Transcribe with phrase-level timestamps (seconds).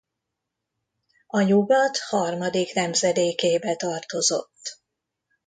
[1.27, 4.81] A Nyugat harmadik nemzedékébe tartozott.